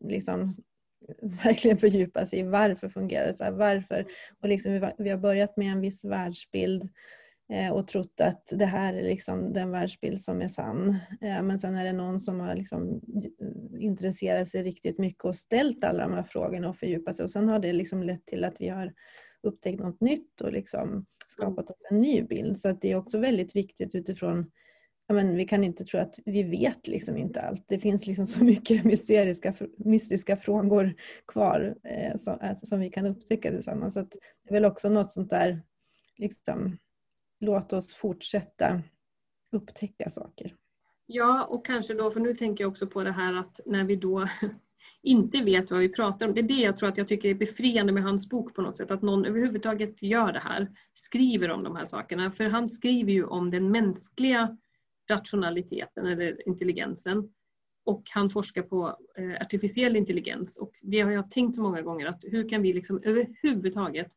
[0.00, 0.54] liksom
[1.44, 4.06] verkligen fördjupat sig i varför fungerar det så här, varför.
[4.40, 6.88] Och liksom vi har börjat med en viss världsbild
[7.72, 10.88] och trott att det här är liksom den världsbild som är sann.
[11.20, 13.00] Eh, men sen är det någon som har liksom
[13.78, 17.48] intresserat sig riktigt mycket och ställt alla de här frågorna och fördjupat sig och sen
[17.48, 18.92] har det liksom lett till att vi har
[19.42, 22.60] upptäckt något nytt och liksom skapat oss en ny bild.
[22.60, 24.50] Så att det är också väldigt viktigt utifrån
[25.06, 27.64] ja, men vi kan inte tro att vi vet liksom inte allt.
[27.68, 30.94] Det finns liksom så mycket mysteriska, mystiska frågor
[31.26, 33.94] kvar eh, som, eh, som, vi kan upptäcka tillsammans.
[33.94, 35.62] Så det är väl också något sånt där,
[36.18, 36.78] liksom,
[37.40, 38.82] låt oss fortsätta
[39.52, 40.54] upptäcka saker.
[41.06, 43.96] Ja, och kanske då, för nu tänker jag också på det här att när vi
[43.96, 44.26] då
[45.02, 46.34] inte vet vad vi pratar om.
[46.34, 48.76] Det är det jag tror att jag tycker är befriande med hans bok på något
[48.76, 48.90] sätt.
[48.90, 50.70] Att någon överhuvudtaget gör det här.
[50.94, 52.30] Skriver om de här sakerna.
[52.30, 54.56] För han skriver ju om den mänskliga
[55.10, 57.32] rationaliteten eller intelligensen.
[57.84, 60.56] Och han forskar på eh, artificiell intelligens.
[60.56, 64.12] Och det har jag tänkt så många gånger att hur kan vi liksom överhuvudtaget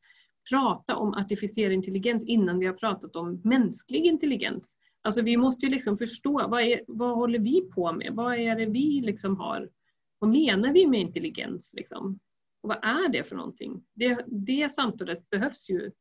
[0.50, 4.76] prata om artificiell intelligens innan vi har pratat om mänsklig intelligens.
[5.02, 8.14] Alltså vi måste ju liksom förstå vad, är, vad håller vi på med?
[8.14, 9.68] Vad är det vi liksom har
[10.24, 11.74] vad menar vi med intelligens?
[11.74, 12.20] Liksom?
[12.62, 13.84] Och vad är det för någonting?
[13.94, 15.92] Det, det samtalet behövs ju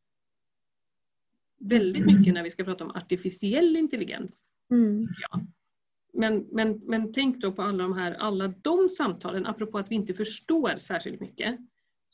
[1.58, 4.48] väldigt mycket när vi ska prata om artificiell intelligens.
[4.70, 5.08] Mm.
[5.20, 5.40] Ja.
[6.12, 9.94] Men, men, men tänk då på alla de här alla de samtalen, apropå att vi
[9.94, 11.58] inte förstår särskilt mycket.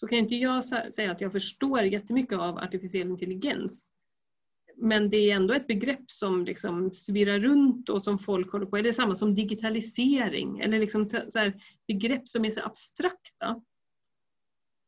[0.01, 3.91] Så kan inte jag säga att jag förstår jättemycket av artificiell intelligens.
[4.77, 8.77] Men det är ändå ett begrepp som liksom svirrar runt och som folk håller på
[8.77, 8.85] med.
[8.85, 13.63] Det är samma som digitalisering eller liksom så, så här, begrepp som är så abstrakta.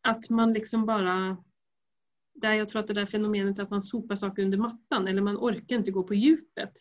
[0.02, 1.44] Att man liksom bara
[2.34, 5.36] där jag tror att det där fenomenet att man sopar saker under mattan eller man
[5.36, 6.72] orkar inte gå på djupet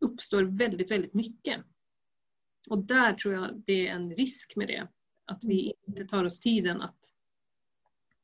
[0.00, 1.64] uppstår väldigt, väldigt mycket.
[2.70, 4.88] Och där tror jag det är en risk med det.
[5.24, 6.98] Att vi inte tar oss tiden att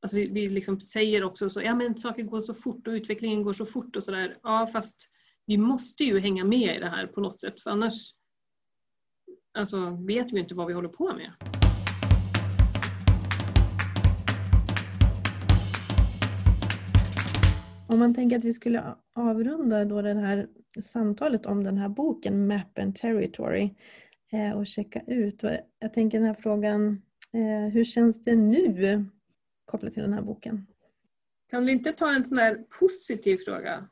[0.06, 3.42] Alltså vi, vi liksom säger också så, ja men saker går så fort och utvecklingen
[3.42, 4.38] går så fort och sådär.
[4.42, 4.96] Ja fast
[5.46, 8.14] vi måste ju hänga med i det här på något sätt för annars
[9.58, 11.32] alltså, vet vi inte vad vi håller på med.
[17.88, 20.48] Om man tänker att vi skulle avrunda då det här
[20.84, 23.74] samtalet om den här boken Map and Territory
[24.32, 25.42] eh, och checka ut.
[25.78, 29.06] Jag tänker den här frågan, eh, hur känns det nu
[29.76, 30.66] kopplat till den här boken?
[31.50, 33.88] Kan vi inte ta en sån här positiv fråga?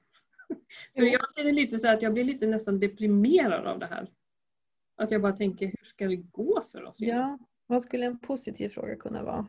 [0.94, 4.10] För jag känner lite så att jag blir lite nästan deprimerad av det här.
[4.96, 6.96] Att jag bara tänker, hur ska det gå för oss?
[7.00, 9.46] Ja, vad skulle en positiv fråga kunna vara?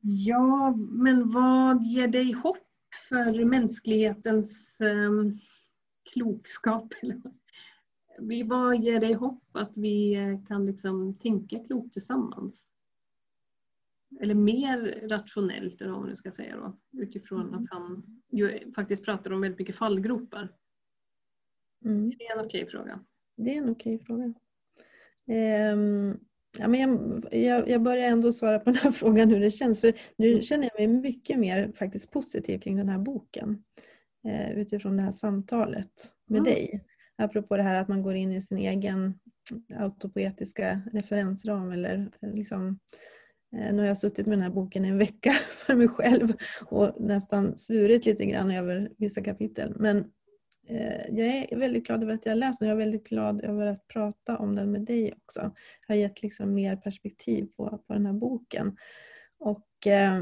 [0.00, 2.68] Ja, men vad ger dig hopp
[3.08, 5.38] för mänsklighetens um,
[6.12, 6.94] klokskap?
[8.44, 10.16] vad ger dig hopp att vi
[10.48, 12.67] kan liksom tänka klokt tillsammans?
[14.20, 17.54] Eller mer rationellt, eller vad man nu ska säga då, utifrån mm.
[17.54, 20.48] att han ju faktiskt pratar om väldigt mycket fallgropar.
[21.84, 22.10] Mm.
[22.10, 23.00] Det är en okej fråga.
[23.36, 24.34] Det är en okej fråga.
[25.74, 26.20] Um,
[26.58, 26.80] ja, men
[27.30, 29.80] jag, jag, börjar ändå svara på den här frågan hur det känns.
[29.80, 30.42] För nu mm.
[30.42, 33.64] känner jag mig mycket mer faktiskt positiv kring den här boken.
[34.26, 36.52] Uh, utifrån det här samtalet med mm.
[36.52, 36.84] dig.
[37.16, 39.18] Apropå det här att man går in i sin egen
[39.76, 42.74] autopoetiska referensram eller liksom uh,
[43.52, 45.32] Eh, nu har jag suttit med den här boken i en vecka
[45.66, 46.32] för mig själv
[46.66, 49.74] och nästan svurit lite grann över vissa kapitel.
[49.76, 49.98] Men
[50.68, 52.68] eh, jag är väldigt glad över att jag läst den.
[52.68, 55.40] Jag är väldigt glad över att prata om den med dig också.
[55.40, 58.76] Det har gett liksom mer perspektiv på, på den här boken.
[59.38, 60.20] Och eh,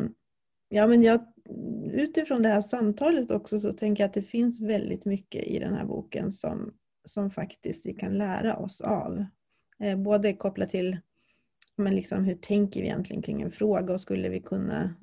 [0.68, 1.26] ja, men jag,
[1.92, 5.74] utifrån det här samtalet också så tänker jag att det finns väldigt mycket i den
[5.74, 9.24] här boken som, som faktiskt vi kan lära oss av.
[9.96, 10.96] Både kopplat till
[11.76, 14.94] men liksom, hur tänker vi egentligen kring en fråga och skulle vi kunna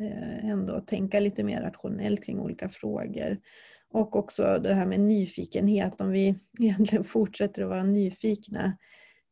[0.00, 3.40] eh, ändå tänka lite mer rationellt kring olika frågor.
[3.88, 8.78] Och också det här med nyfikenhet, om vi egentligen fortsätter att vara nyfikna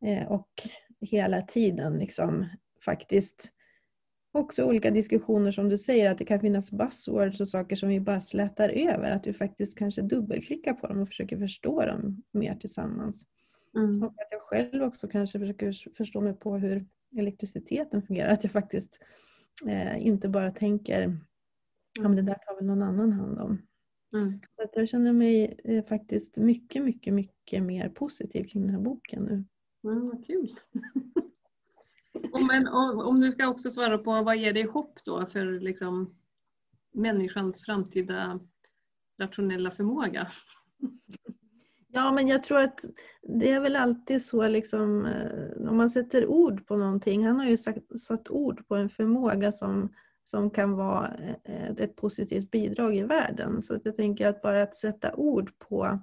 [0.04, 0.48] eh, och
[1.00, 2.46] hela tiden liksom
[2.84, 3.50] faktiskt
[4.32, 8.00] också olika diskussioner som du säger att det kan finnas buzzwords och saker som vi
[8.00, 9.10] bara slätar över.
[9.10, 13.26] Att vi faktiskt kanske dubbelklickar på dem och försöker förstå dem mer tillsammans.
[13.76, 14.02] Mm.
[14.02, 18.32] Och att jag själv också kanske försöker förstå mig på hur elektriciteten fungerar.
[18.32, 18.98] Att jag faktiskt
[19.66, 21.18] eh, inte bara tänker
[22.00, 23.62] ja, det där tar väl någon annan hand om.
[24.14, 24.40] Mm.
[24.56, 28.82] Så att jag känner mig eh, faktiskt mycket, mycket, mycket mer positiv kring den här
[28.82, 29.44] boken nu.
[29.90, 30.54] Mm, vad kul!
[32.48, 32.68] Men
[33.02, 36.16] om du ska också svara på vad ger dig hopp då för liksom
[36.92, 38.40] människans framtida
[39.18, 40.30] rationella förmåga?
[41.94, 42.80] Ja, men jag tror att
[43.22, 47.26] det är väl alltid så liksom, eh, om man sätter ord på någonting.
[47.26, 49.90] Han har ju sagt, satt ord på en förmåga som
[50.24, 53.62] som kan vara eh, ett positivt bidrag i världen.
[53.62, 55.98] Så jag tänker att bara att sätta ord på,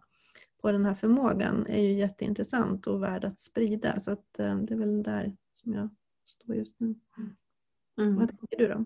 [0.61, 4.01] på den här förmågan är ju jätteintressant och värd att sprida.
[4.01, 5.89] Så att eh, det är väl där som jag
[6.25, 6.95] står just nu.
[7.97, 8.15] Mm.
[8.15, 8.85] Vad tänker du då?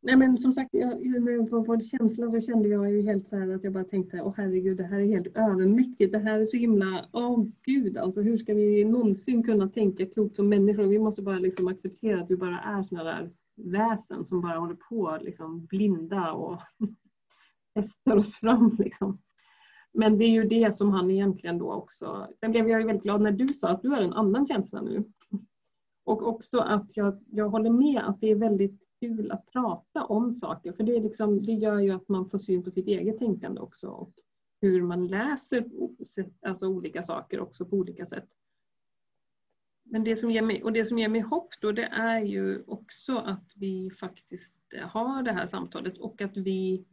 [0.00, 3.36] Nej men som sagt, jag, när jag på känslan så kände jag ju helt så
[3.36, 6.12] här att jag bara tänkte så här, åh herregud det här är helt övermäktigt.
[6.12, 10.36] Det här är så himla, åh gud alltså hur ska vi någonsin kunna tänka klokt
[10.36, 10.84] som människor?
[10.84, 14.76] Vi måste bara liksom acceptera att vi bara är sådana där väsen som bara håller
[14.88, 16.60] på liksom blinda och
[17.74, 18.76] testar oss fram.
[18.78, 19.18] Liksom.
[19.92, 22.28] Men det är ju det som han egentligen då också...
[22.40, 24.82] Sen blev jag ju väldigt glad när du sa att du har en annan känsla
[24.82, 25.04] nu.
[26.04, 30.32] Och också att jag, jag håller med att det är väldigt kul att prata om
[30.32, 33.18] saker för det, är liksom, det gör ju att man får syn på sitt eget
[33.18, 34.12] tänkande också och
[34.60, 35.64] hur man läser
[36.42, 38.28] alltså olika saker också på olika sätt.
[39.82, 42.62] Men det som, ger mig, och det som ger mig hopp då det är ju
[42.66, 46.86] också att vi faktiskt har det här samtalet och att vi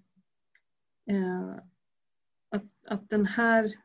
[1.05, 1.55] eh,
[2.49, 3.75] att, att den här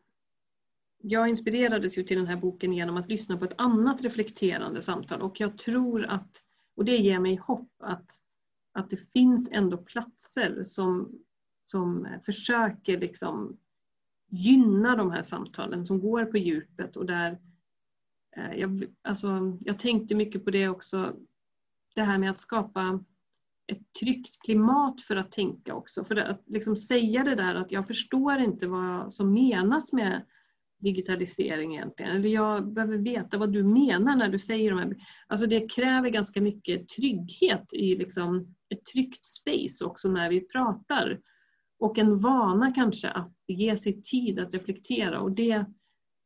[1.02, 5.22] jag inspirerades ju till den här boken genom att lyssna på ett annat reflekterande samtal
[5.22, 6.44] och jag tror att,
[6.76, 8.10] och det ger mig hopp att,
[8.72, 11.12] att det finns ändå platser som,
[11.60, 13.58] som försöker liksom
[14.30, 17.38] gynna de här samtalen som går på djupet och där
[18.36, 21.12] eh, jag, alltså, jag tänkte mycket på det också.
[21.94, 23.04] Det här med att skapa
[23.66, 26.04] ett tryggt klimat för att tänka också.
[26.04, 30.24] För att liksom säga det där att jag förstår inte vad som menas med
[30.80, 32.16] digitalisering egentligen.
[32.16, 34.96] Eller jag behöver veta vad du menar när du säger de här.
[35.26, 41.20] Alltså det kräver ganska mycket trygghet i liksom ett tryggt space också när vi pratar.
[41.78, 45.64] Och en vana kanske att ge sig tid att reflektera och det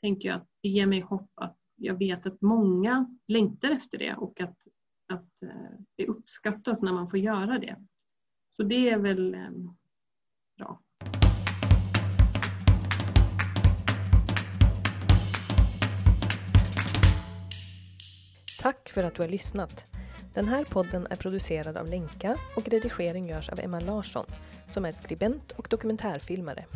[0.00, 4.14] tänker jag att det ger mig hopp att jag vet att många längtar efter det
[4.14, 4.58] och att,
[5.08, 7.76] att eh, det uppskattas när man får göra det.
[8.50, 9.50] Så det är väl eh,
[10.56, 10.83] bra.
[18.64, 19.86] Tack för att du har lyssnat.
[20.34, 24.26] Den här podden är producerad av Lenka och redigering görs av Emma Larsson
[24.68, 26.66] som är skribent och dokumentärfilmare.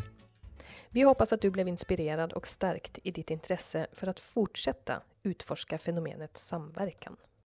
[0.88, 5.78] Vi hoppas att du blev inspirerad och stärkt i ditt intresse för att fortsätta utforska
[5.78, 7.16] fenomenet samverkan.